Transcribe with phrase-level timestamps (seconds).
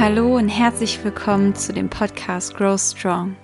[0.00, 3.36] Hallo und herzlich willkommen zu dem Podcast Grow Strong.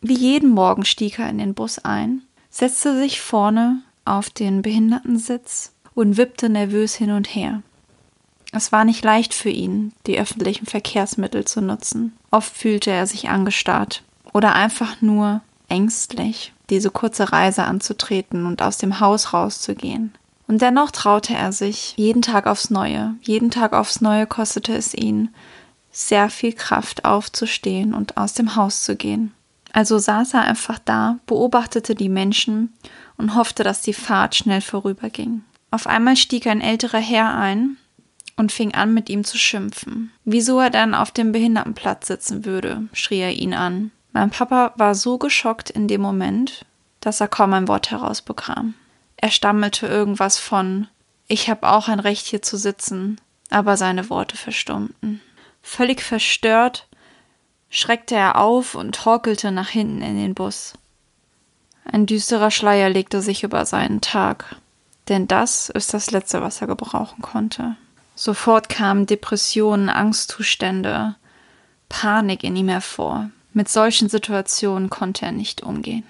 [0.00, 5.72] Wie jeden Morgen stieg er in den Bus ein, setzte sich vorne auf den Behindertensitz
[5.94, 7.62] und wippte nervös hin und her.
[8.52, 12.12] Es war nicht leicht für ihn, die öffentlichen Verkehrsmittel zu nutzen.
[12.30, 15.40] Oft fühlte er sich angestarrt oder einfach nur
[15.70, 20.12] ängstlich diese kurze Reise anzutreten und aus dem Haus rauszugehen.
[20.46, 23.14] Und dennoch traute er sich jeden Tag aufs Neue.
[23.22, 25.30] Jeden Tag aufs Neue kostete es ihn
[25.92, 29.32] sehr viel Kraft aufzustehen und aus dem Haus zu gehen.
[29.72, 32.72] Also saß er einfach da, beobachtete die Menschen
[33.16, 35.42] und hoffte, dass die Fahrt schnell vorüberging.
[35.70, 37.76] Auf einmal stieg ein älterer Herr ein
[38.36, 40.10] und fing an, mit ihm zu schimpfen.
[40.24, 43.92] Wieso er dann auf dem Behindertenplatz sitzen würde, schrie er ihn an.
[44.12, 46.64] Mein Papa war so geschockt in dem Moment,
[47.00, 48.74] dass er kaum ein Wort herausbekam.
[49.16, 50.88] Er stammelte irgendwas von
[51.28, 53.20] Ich habe auch ein Recht hier zu sitzen,
[53.50, 55.20] aber seine Worte verstummten.
[55.62, 56.86] Völlig verstört
[57.68, 60.74] schreckte er auf und torkelte nach hinten in den Bus.
[61.84, 64.56] Ein düsterer Schleier legte sich über seinen Tag,
[65.08, 67.76] denn das ist das Letzte, was er gebrauchen konnte.
[68.14, 71.16] Sofort kamen Depressionen, Angstzustände,
[71.88, 73.30] Panik in ihm hervor.
[73.52, 76.04] Mit solchen Situationen konnte er nicht umgehen.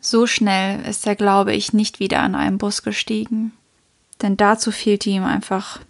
[0.00, 3.52] So schnell ist er, glaube ich, nicht wieder an einem Bus gestiegen,
[4.22, 5.80] denn dazu fehlte ihm einfach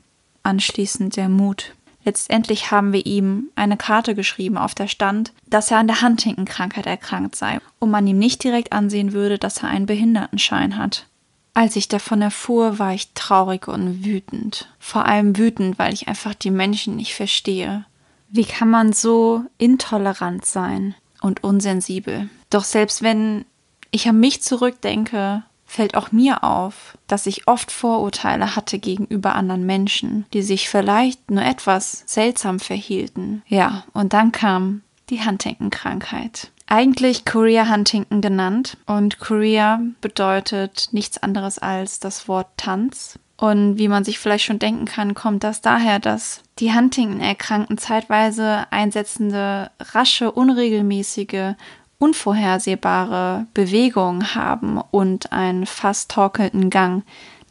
[0.42, 1.74] anschließend der Mut.
[2.04, 6.86] Letztendlich haben wir ihm eine Karte geschrieben, auf der stand, dass er an der Huntington-Krankheit
[6.86, 11.06] erkrankt sei und man ihm nicht direkt ansehen würde, dass er einen Behindertenschein hat.
[11.54, 14.68] Als ich davon erfuhr, war ich traurig und wütend.
[14.78, 17.86] Vor allem wütend, weil ich einfach die Menschen nicht verstehe.
[18.28, 22.28] Wie kann man so intolerant sein und unsensibel?
[22.50, 23.44] Doch selbst wenn
[23.90, 29.66] ich an mich zurückdenke, fällt auch mir auf, dass ich oft Vorurteile hatte gegenüber anderen
[29.66, 33.42] Menschen, die sich vielleicht nur etwas seltsam verhielten.
[33.48, 36.50] Ja, und dann kam die Huntington-Krankheit.
[36.66, 43.18] Eigentlich Korea Huntington genannt und Korea bedeutet nichts anderes als das Wort Tanz.
[43.36, 48.66] Und wie man sich vielleicht schon denken kann, kommt das daher, dass die Huntington-Erkrankten zeitweise
[48.70, 51.54] einsetzende, rasche, unregelmäßige,
[51.98, 57.02] unvorhersehbare Bewegungen haben und einen fast torkelnden Gang,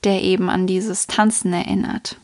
[0.04, 2.18] der eben an dieses Tanzen erinnert.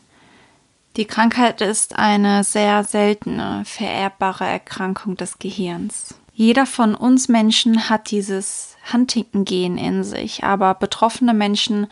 [0.96, 6.14] Die Krankheit ist eine sehr seltene, vererbbare Erkrankung des Gehirns.
[6.32, 11.86] Jeder von uns Menschen hat dieses Huntington-Gen in sich, aber betroffene Menschen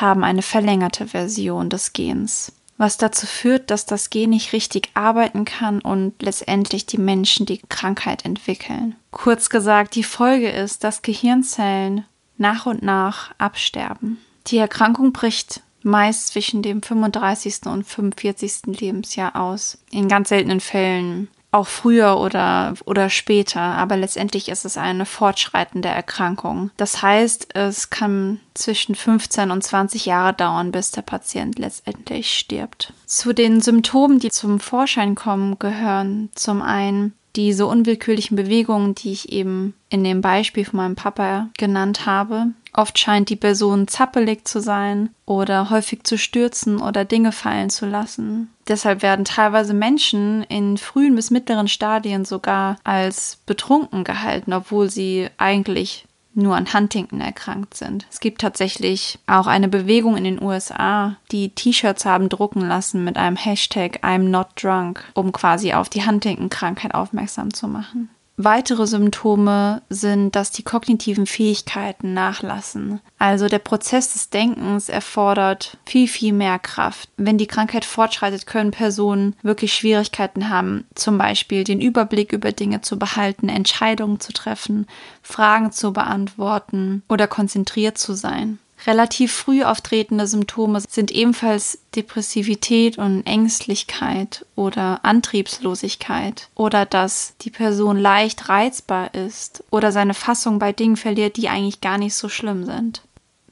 [0.00, 5.44] haben eine verlängerte Version des Gens, was dazu führt, dass das Gen nicht richtig arbeiten
[5.44, 8.96] kann und letztendlich die Menschen die Krankheit entwickeln.
[9.10, 12.04] Kurz gesagt, die Folge ist, dass Gehirnzellen
[12.36, 14.18] nach und nach absterben.
[14.48, 17.66] Die Erkrankung bricht meist zwischen dem 35.
[17.66, 18.78] und 45.
[18.78, 19.78] Lebensjahr aus.
[19.90, 25.88] In ganz seltenen Fällen auch früher oder, oder später, aber letztendlich ist es eine fortschreitende
[25.88, 26.70] Erkrankung.
[26.76, 32.92] Das heißt, es kann zwischen 15 und 20 Jahre dauern, bis der Patient letztendlich stirbt.
[33.06, 39.32] Zu den Symptomen, die zum Vorschein kommen, gehören zum einen diese unwillkürlichen Bewegungen, die ich
[39.32, 42.48] eben in dem Beispiel von meinem Papa genannt habe.
[42.74, 47.86] Oft scheint die Person zappelig zu sein oder häufig zu stürzen oder Dinge fallen zu
[47.86, 48.50] lassen.
[48.66, 55.28] Deshalb werden teilweise Menschen in frühen bis mittleren Stadien sogar als betrunken gehalten, obwohl sie
[55.38, 58.06] eigentlich nur an Huntington erkrankt sind.
[58.10, 63.16] Es gibt tatsächlich auch eine Bewegung in den USA, die T-Shirts haben drucken lassen mit
[63.16, 68.10] einem Hashtag I'm not drunk, um quasi auf die Huntington-Krankheit aufmerksam zu machen.
[68.36, 73.00] Weitere Symptome sind, dass die kognitiven Fähigkeiten nachlassen.
[73.16, 77.08] Also der Prozess des Denkens erfordert viel, viel mehr Kraft.
[77.16, 82.80] Wenn die Krankheit fortschreitet, können Personen wirklich Schwierigkeiten haben, zum Beispiel den Überblick über Dinge
[82.80, 84.88] zu behalten, Entscheidungen zu treffen,
[85.22, 88.58] Fragen zu beantworten oder konzentriert zu sein.
[88.86, 97.98] Relativ früh auftretende Symptome sind ebenfalls Depressivität und Ängstlichkeit oder Antriebslosigkeit oder dass die Person
[97.98, 102.66] leicht reizbar ist oder seine Fassung bei Dingen verliert, die eigentlich gar nicht so schlimm
[102.66, 103.02] sind.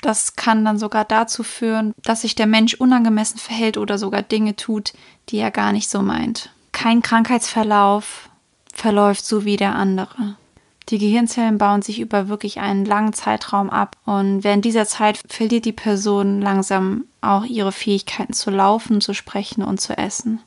[0.02, 4.56] Das kann dann sogar dazu führen, dass sich der Mensch unangemessen verhält oder sogar Dinge
[4.56, 4.92] tut,
[5.28, 6.50] die er gar nicht so meint.
[6.72, 8.28] Kein Krankheitsverlauf
[8.74, 10.36] verläuft so wie der andere.
[10.88, 15.64] Die Gehirnzellen bauen sich über wirklich einen langen Zeitraum ab und während dieser Zeit verliert
[15.64, 20.40] die Person langsam auch ihre Fähigkeiten zu laufen, zu sprechen und zu essen.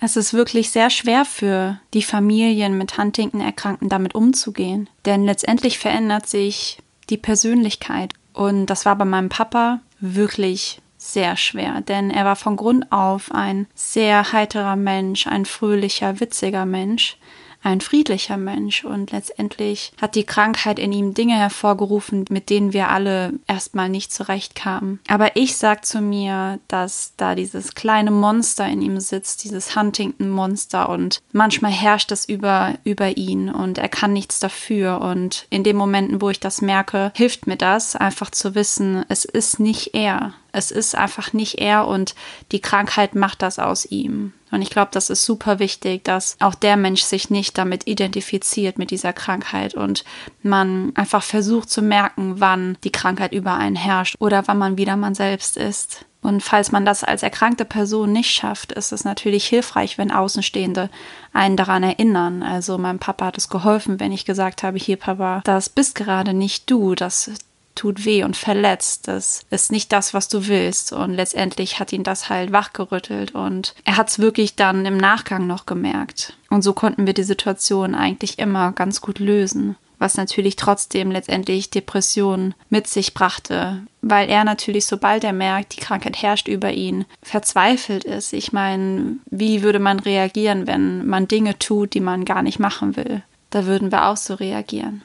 [0.00, 6.26] Es ist wirklich sehr schwer für die Familien mit Huntington-Erkrankten damit umzugehen, denn letztendlich verändert
[6.26, 6.78] sich
[7.08, 12.56] die Persönlichkeit und das war bei meinem Papa wirklich sehr schwer, denn er war von
[12.56, 17.18] Grund auf ein sehr heiterer Mensch, ein fröhlicher, witziger Mench,
[17.64, 22.90] ein friedlicher Mensch und letztendlich hat die Krankheit in ihm Dinge hervorgerufen, mit denen wir
[22.90, 25.00] alle erstmal nicht zurechtkamen.
[25.08, 30.88] Aber ich sag zu mir, dass da dieses kleine Monster in ihm sitzt, dieses Huntington-Monster
[30.88, 35.76] und manchmal herrscht es über, über ihn und er kann nichts dafür und in den
[35.76, 40.34] Momenten, wo ich das merke, hilft mir das einfach zu wissen, es ist nicht er.
[40.54, 42.14] Es ist einfach nicht er und
[42.52, 44.32] die Krankheit macht das aus ihm.
[44.50, 48.78] Und ich glaube, das ist super wichtig, dass auch der Mensch sich nicht damit identifiziert
[48.78, 50.04] mit dieser Krankheit und
[50.42, 54.96] man einfach versucht zu merken, wann die Krankheit über einen herrscht oder wann man wieder
[54.96, 56.04] man selbst ist.
[56.22, 60.88] Und falls man das als erkrankte Person nicht schafft, ist es natürlich hilfreich, wenn Außenstehende
[61.34, 62.42] einen daran erinnern.
[62.42, 66.32] Also meinem Papa hat es geholfen, wenn ich gesagt habe, hier Papa, das bist gerade
[66.32, 67.30] nicht du, das
[67.74, 69.08] tut weh und verletzt.
[69.08, 70.92] Das ist nicht das, was du willst.
[70.92, 75.46] Und letztendlich hat ihn das halt wachgerüttelt und er hat es wirklich dann im Nachgang
[75.46, 76.36] noch gemerkt.
[76.50, 79.76] Und so konnten wir die Situation eigentlich immer ganz gut lösen.
[79.98, 85.80] Was natürlich trotzdem letztendlich Depressionen mit sich brachte, weil er natürlich, sobald er merkt, die
[85.80, 88.32] Krankheit herrscht über ihn, verzweifelt ist.
[88.32, 92.96] Ich meine, wie würde man reagieren, wenn man Dinge tut, die man gar nicht machen
[92.96, 93.22] will?
[93.50, 95.02] Da würden wir auch so reagieren.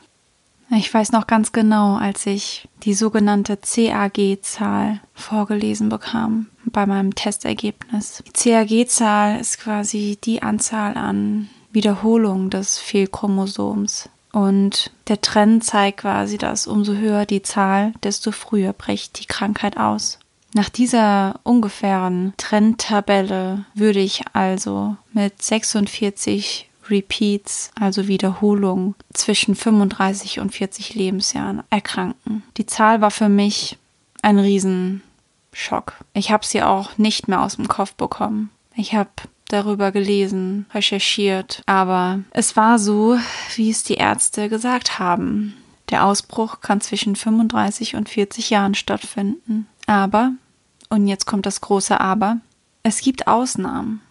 [0.71, 8.23] Ich weiß noch ganz genau, als ich die sogenannte CAG-Zahl vorgelesen bekam bei meinem Testergebnis.
[8.25, 14.09] Die CAG-Zahl ist quasi die Anzahl an Wiederholungen des Fehlchromosoms.
[14.31, 19.77] Und der Trend zeigt quasi, dass umso höher die Zahl, desto früher bricht die Krankheit
[19.77, 20.19] aus.
[20.53, 30.53] Nach dieser ungefähren Trendtabelle würde ich also mit 46 Repeats, also Wiederholungen, zwischen 35 und
[30.53, 32.43] 40 Lebensjahren erkranken.
[32.57, 33.77] Die Zahl war für mich
[34.21, 35.93] ein Riesenschock.
[36.13, 38.49] Ich habe sie auch nicht mehr aus dem Kopf bekommen.
[38.75, 39.09] Ich habe
[39.49, 43.17] darüber gelesen, recherchiert, aber es war so,
[43.55, 45.55] wie es die Ärzte gesagt haben.
[45.89, 49.67] Der Ausbruch kann zwischen 35 und 40 Jahren stattfinden.
[49.87, 50.33] Aber,
[50.89, 52.37] und jetzt kommt das große Aber,
[52.83, 54.01] es gibt Ausnahmen.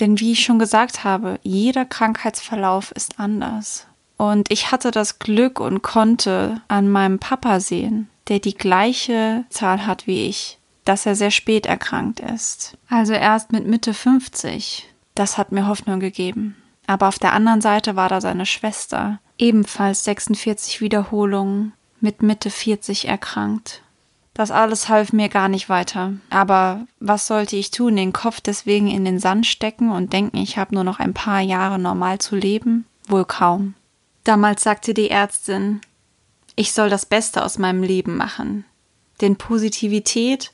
[0.00, 3.86] Denn wie ich schon gesagt habe, jeder Krankheitsverlauf ist anders.
[4.16, 9.86] Und ich hatte das Glück und konnte an meinem Papa sehen, der die gleiche Zahl
[9.86, 12.76] hat wie ich, dass er sehr spät erkrankt ist.
[12.88, 14.88] Also erst mit Mitte 50.
[15.14, 16.56] Das hat mir Hoffnung gegeben.
[16.86, 23.08] Aber auf der anderen Seite war da seine Schwester, ebenfalls 46 Wiederholungen, mit Mitte 40
[23.08, 23.80] erkrankt.
[24.34, 26.14] Das alles half mir gar nicht weiter.
[26.28, 27.94] Aber was sollte ich tun?
[27.94, 31.40] Den Kopf deswegen in den Sand stecken und denken, ich habe nur noch ein paar
[31.40, 32.84] Jahre normal zu leben?
[33.06, 33.74] Wohl kaum.
[34.24, 35.80] Damals sagte die Ärztin,
[36.56, 38.64] ich soll das Beste aus meinem Leben machen.
[39.20, 40.52] Denn Positivität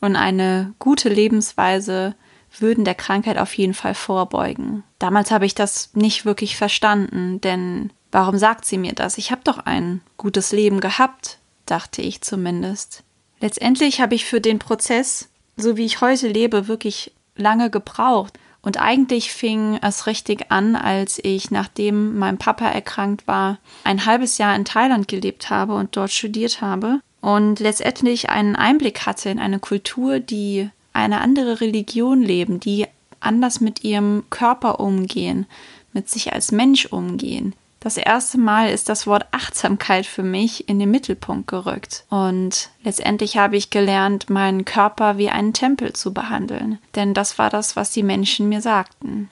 [0.00, 2.14] und eine gute Lebensweise
[2.58, 4.82] würden der Krankheit auf jeden Fall vorbeugen.
[4.98, 9.18] Damals habe ich das nicht wirklich verstanden, denn warum sagt sie mir das?
[9.18, 13.02] Ich habe doch ein gutes Leben gehabt, dachte ich zumindest.
[13.40, 18.38] Letztendlich habe ich für den Prozess, so wie ich heute lebe, wirklich lange gebraucht.
[18.62, 24.38] Und eigentlich fing es richtig an, als ich, nachdem mein Papa erkrankt war, ein halbes
[24.38, 29.38] Jahr in Thailand gelebt habe und dort studiert habe und letztendlich einen Einblick hatte in
[29.38, 32.86] eine Kultur, die eine andere Religion leben, die
[33.20, 35.46] anders mit ihrem Körper umgehen,
[35.92, 40.78] mit sich als Mensch umgehen, Das erste Mal ist das Wort Achtsamkeit für mich in
[40.78, 42.04] den Mittelpunkt gerückt.
[42.08, 46.78] Und letztendlich habe ich gelernt, meinen Körper wie einen Tempel zu behandeln.
[46.94, 49.30] Denn das war das, was die Menschen mir sagten.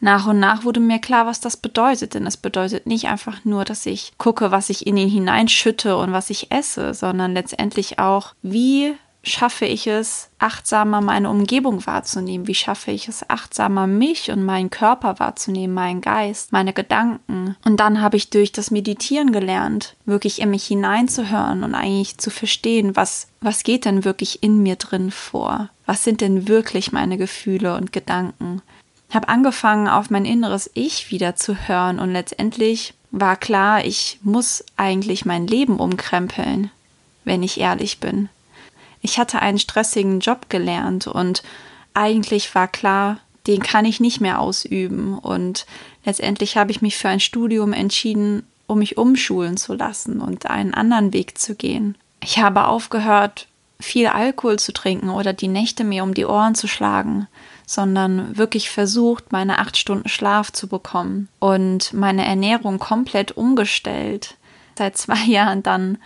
[0.00, 3.64] Nach und nach wurde mir klar, was das bedeutet, denn es bedeutet nicht einfach nur,
[3.64, 8.34] dass ich gucke, was ich in ihn hineinschütte und was ich esse, sondern letztendlich auch,
[8.42, 8.94] wie
[9.28, 12.46] schaffe ich es, achtsamer meine Umgebung wahrzunehmen?
[12.46, 17.56] Wie schaffe ich es, achtsamer mich und meinen Körper wahrzunehmen, meinen Geist, meine Gedanken?
[17.64, 22.30] Und dann habe ich durch das Meditieren gelernt, wirklich in mich hineinzuhören und eigentlich zu
[22.30, 25.68] verstehen, was, was geht denn wirklich in mir drin vor?
[25.86, 28.62] Was sind denn wirklich meine Gefühle und Gedanken?
[29.10, 34.64] Habe angefangen, auf mein inneres Ich wieder zu hören und letztendlich war klar, ich muss
[34.76, 36.70] eigentlich mein Leben umkrempeln,
[37.24, 38.28] wenn ich ehrlich bin
[39.08, 41.42] ich hatte einen stressigen Job gelernt und
[41.94, 45.18] eigentlich war klar, den kann ich nicht mehr ausüben.
[45.18, 45.66] Und
[46.04, 50.74] letztendlich habe ich mich für ein Studium entschieden, um mich umschulen zu lassen und einen
[50.74, 51.96] anderen Weg zu gehen.
[52.22, 53.48] Ich habe aufgehört,
[53.80, 57.28] viel Alkohol zu trinken oder die Nächte mir um die Ohren zu schlagen,
[57.64, 64.36] sondern wirklich versucht, meine acht Stunden Schlaf zu bekommen und meine Ernährung komplett umgestellt.
[64.76, 65.96] Seit zwei Jahren dann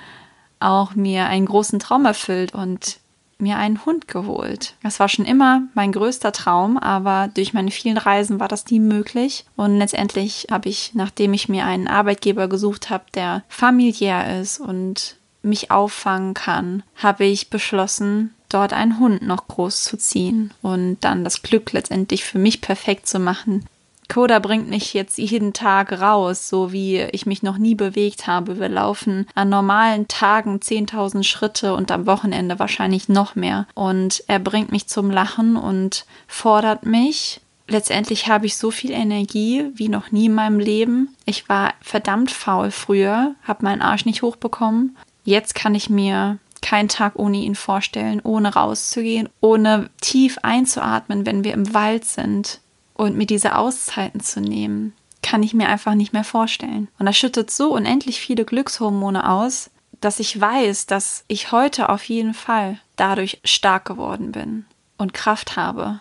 [0.62, 2.98] auch mir einen großen Traum erfüllt und
[3.38, 4.74] mir einen Hund geholt.
[4.82, 8.78] Das war schon immer mein größter Traum, aber durch meine vielen Reisen war das nie
[8.78, 9.44] möglich.
[9.56, 15.16] Und letztendlich habe ich, nachdem ich mir einen Arbeitgeber gesucht habe, der familiär ist und
[15.42, 21.24] mich auffangen kann, habe ich beschlossen, dort einen Hund noch groß zu ziehen und dann
[21.24, 23.64] das Glück letztendlich für mich perfekt zu machen,
[24.12, 28.60] Coda bringt mich jetzt jeden Tag raus, so wie ich mich noch nie bewegt habe.
[28.60, 33.66] Wir laufen an normalen Tagen 10.000 Schritte und am Wochenende wahrscheinlich noch mehr.
[33.74, 37.40] Und er bringt mich zum Lachen und fordert mich.
[37.68, 41.16] Letztendlich habe ich so viel Energie wie noch nie in meinem Leben.
[41.24, 44.94] Ich war verdammt faul früher, habe meinen Arsch nicht hochbekommen.
[45.24, 51.44] Jetzt kann ich mir keinen Tag ohne ihn vorstellen, ohne rauszugehen, ohne tief einzuatmen, wenn
[51.44, 52.60] wir im Wald sind
[53.02, 54.92] und mir diese Auszeiten zu nehmen,
[55.24, 56.86] kann ich mir einfach nicht mehr vorstellen.
[57.00, 62.04] Und das schüttet so unendlich viele Glückshormone aus, dass ich weiß, dass ich heute auf
[62.04, 64.66] jeden Fall dadurch stark geworden bin
[64.98, 65.98] und Kraft habe.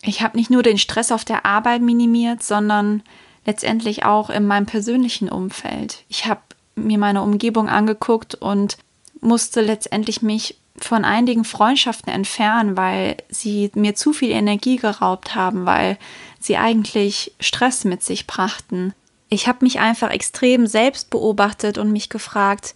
[0.00, 3.02] Ich habe nicht nur den Stress auf der Arbeit minimiert, sondern
[3.44, 6.04] letztendlich auch in meinem persönlichen Umfeld.
[6.08, 6.40] Ich habe
[6.76, 8.78] mir meine Umgebung angeguckt und
[9.20, 15.66] musste letztendlich mich von einigen Freundschaften entfernen, weil sie mir zu viel Energie geraubt haben,
[15.66, 15.98] weil
[16.40, 18.94] sie eigentlich Stress mit sich brachten.
[19.28, 22.74] Ich habe mich einfach extrem selbst beobachtet und mich gefragt,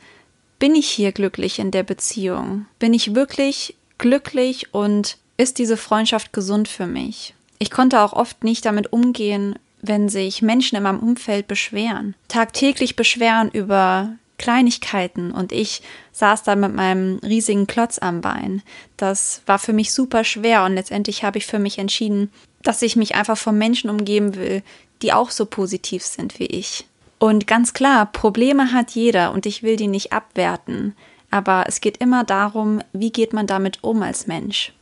[0.59, 2.67] bin ich hier glücklich in der Beziehung?
[2.79, 7.35] Bin ich wirklich glücklich und ist diese Freundschaft gesund für mich?
[7.59, 12.97] Ich konnte auch oft nicht damit umgehen, wenn sich Menschen in meinem Umfeld beschweren, tagtäglich
[12.97, 14.13] beschweren über
[14.43, 18.63] Kleinigkeiten und ich saß da mit meinem riesigen Klotz am Bein.
[18.97, 22.31] Das war für mich super schwer und letztendlich habe ich für mich entschieden,
[22.63, 24.63] dass ich mich einfach von Menschen umgeben will,
[25.01, 26.87] die auch so positiv sind wie ich.
[27.21, 30.97] Und ganz klar, Probleme hat jeder und ich will die nicht abwerten,
[31.31, 34.73] aber es geht immer darum, wie geht man damit um als Mensch.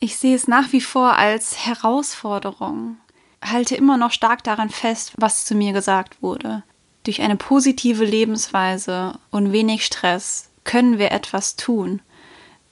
[0.00, 2.96] Ich sehe es nach wie vor als Herausforderung,
[3.44, 6.62] halte immer noch stark daran fest, was zu mir gesagt wurde.
[7.04, 12.00] Durch eine positive Lebensweise und wenig Stress können wir etwas tun.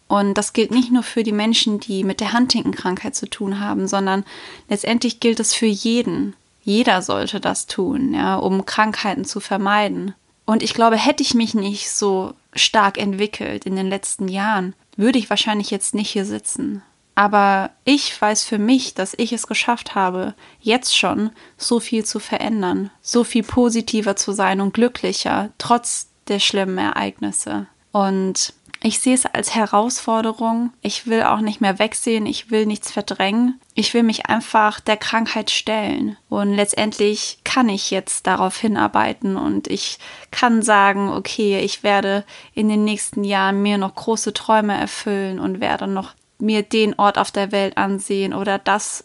[0.08, 3.86] Und das gilt nicht nur für die Menschen, die mit der Huntington-Krankheit zu tun haben,
[3.88, 4.24] sondern
[4.68, 6.34] letztendlich gilt es für jeden.
[6.64, 10.14] Jeder sollte das tun, ja, um Krankheiten zu vermeiden.
[10.44, 15.18] Und ich glaube, hätte ich mich nicht so stark entwickelt in den letzten Jahren, würde
[15.18, 16.82] ich wahrscheinlich jetzt nicht hier sitzen.
[17.22, 22.18] Aber ich weiß für mich, dass ich es geschafft habe, jetzt schon so viel zu
[22.18, 27.68] verändern, so viel positiver zu sein und glücklicher, trotz der schlimmen Ereignisse.
[27.92, 30.72] Und ich sehe es als Herausforderung.
[30.80, 32.26] Ich will auch nicht mehr wegsehen.
[32.26, 33.60] Ich will nichts verdrängen.
[33.74, 36.16] Ich will mich einfach der Krankheit stellen.
[36.28, 40.00] Und letztendlich kann ich jetzt darauf hinarbeiten und ich
[40.32, 42.24] kann sagen, okay, ich werde
[42.54, 47.18] in den nächsten Jahren mir noch große Träume erfüllen und werde noch mir den Ort
[47.18, 49.04] auf der Welt ansehen oder das,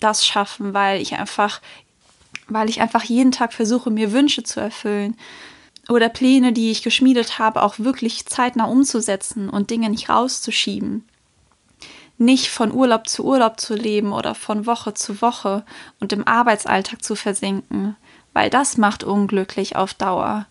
[0.00, 1.62] das schaffen, weil ich einfach,
[2.46, 5.16] weil ich einfach jeden Tag versuche, mir Wünsche zu erfüllen
[5.88, 11.08] oder Pläne, die ich geschmiedet habe, auch wirklich zeitnah umzusetzen und Dinge nicht rauszuschieben.
[12.18, 15.64] Nicht von Urlaub zu Urlaub zu leben oder von Woche zu Woche
[16.00, 17.96] und im Arbeitsalltag zu versinken,
[18.34, 20.46] weil das macht unglücklich auf Dauer.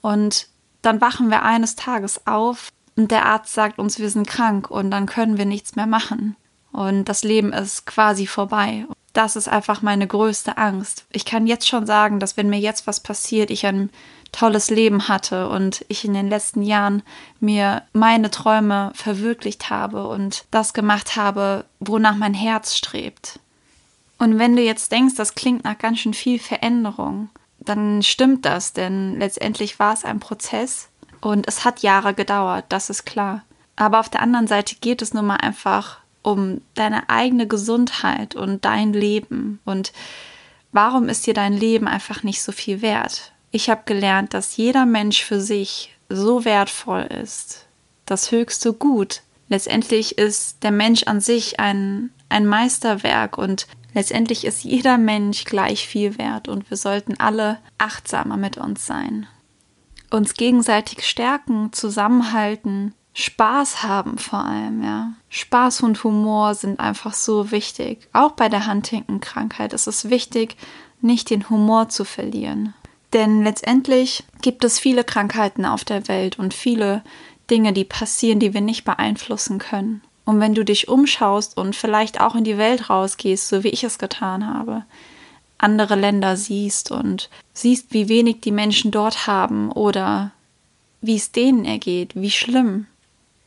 [0.00, 0.48] Und
[0.80, 4.90] dann wachen wir eines Tages auf und der Arzt sagt uns, wir sind krank und
[4.90, 6.36] dann können wir nichts mehr machen.
[6.72, 8.84] Und das Leben ist quasi vorbei
[9.18, 11.04] das ist einfach meine größte Angst.
[11.10, 13.90] Ich kann jetzt schon sagen, dass wenn mir jetzt was passiert, ich ein
[14.30, 17.02] tolles Leben hatte und ich in den letzten Jahren
[17.40, 23.40] mir meine Träume verwirklicht habe und das gemacht habe, wonach mein Herz strebt.
[24.18, 28.72] Und wenn du jetzt denkst, das klingt nach ganz schön viel Veränderung, dann stimmt das,
[28.72, 30.90] denn letztendlich war es ein Prozess
[31.20, 33.42] und es hat Jahre gedauert, das ist klar.
[33.76, 38.64] Aber auf der anderen Seite geht es nun mal einfach um deine eigene Gesundheit und
[38.64, 39.60] dein Leben.
[39.64, 39.92] Und
[40.72, 43.32] warum ist dir dein Leben einfach nicht so viel wert?
[43.50, 47.66] Ich habe gelernt, dass jeder Mensch für sich so wertvoll ist.
[48.04, 49.22] Das höchste Gut.
[49.48, 55.86] Letztendlich ist der Mensch an sich ein, ein Meisterwerk und letztendlich ist jeder Mensch gleich
[55.86, 59.26] viel wert und wir sollten alle achtsamer mit uns sein.
[60.10, 65.12] Uns gegenseitig stärken, zusammenhalten, Spaß haben vor allem, ja.
[65.28, 68.08] Spaß und Humor sind einfach so wichtig.
[68.12, 70.56] Auch bei der Huntington-Krankheit ist es wichtig,
[71.00, 72.74] nicht den Humor zu verlieren.
[73.12, 77.02] Denn letztendlich gibt es viele Krankheiten auf der Welt und viele
[77.50, 80.02] Dinge, die passieren, die wir nicht beeinflussen können.
[80.24, 83.82] Und wenn du dich umschaust und vielleicht auch in die Welt rausgehst, so wie ich
[83.82, 84.84] es getan habe,
[85.58, 90.32] andere Länder siehst und siehst, wie wenig die Menschen dort haben oder
[91.00, 92.86] wie es denen ergeht, wie schlimm,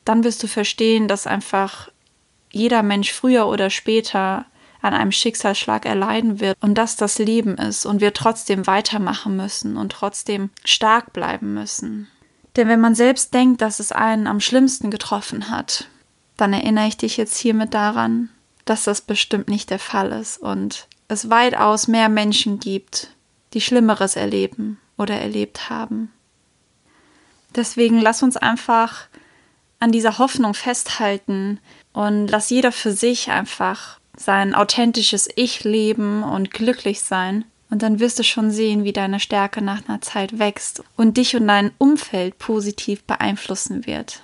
[0.05, 1.89] dann wirst du verstehen, dass einfach
[2.51, 4.45] jeder Mensch früher oder später
[4.81, 9.77] an einem Schicksalsschlag erleiden wird und dass das Leben ist und wir trotzdem weitermachen müssen
[9.77, 12.07] und trotzdem stark bleiben müssen.
[12.55, 15.87] Denn wenn man selbst denkt, dass es einen am schlimmsten getroffen hat,
[16.35, 18.29] dann erinnere ich dich jetzt hiermit daran,
[18.65, 23.09] dass das bestimmt nicht der Fall ist und es weitaus mehr Menschen gibt,
[23.53, 26.11] die Schlimmeres erleben oder erlebt haben.
[27.55, 29.07] Deswegen lass uns einfach
[29.79, 31.59] an dieser Hoffnung festhalten
[31.91, 37.45] und lass jeder für sich einfach sein authentisches Ich leben und glücklich sein.
[37.69, 41.35] Und dann wirst du schon sehen, wie deine Stärke nach einer Zeit wächst und dich
[41.35, 44.21] und dein Umfeld positiv beeinflussen wird.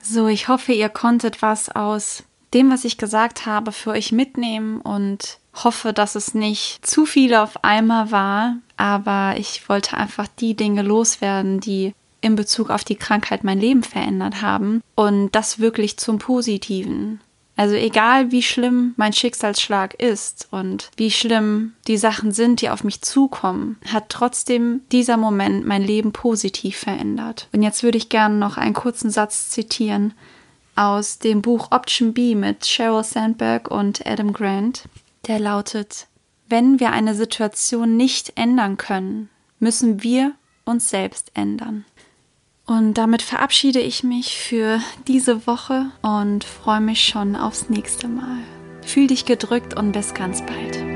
[0.00, 2.24] So, ich hoffe, ihr konntet was aus
[2.54, 7.34] dem, was ich gesagt habe, für euch mitnehmen und hoffe, dass es nicht zu viel
[7.34, 12.96] auf einmal war, aber ich wollte einfach die Dinge loswerden, die in Bezug auf die
[12.96, 17.20] Krankheit mein Leben verändert haben und das wirklich zum Positiven.
[17.54, 22.82] Also egal wie schlimm mein Schicksalsschlag ist und wie schlimm die Sachen sind, die auf
[22.82, 27.48] mich zukommen, hat trotzdem dieser Moment mein Leben positiv verändert.
[27.52, 30.14] Und jetzt würde ich gerne noch einen kurzen Satz zitieren
[30.74, 34.84] aus dem Buch Option B mit Sheryl Sandberg und Adam Grant.
[35.26, 36.08] Der lautet,
[36.48, 40.32] wenn wir eine Situation nicht ändern können, müssen wir
[40.64, 41.84] uns selbst ändern.
[42.66, 48.38] Und damit verabschiede ich mich für diese Woche und freue mich schon aufs nächste Mal.
[48.84, 50.91] Fühl dich gedrückt und bis ganz bald.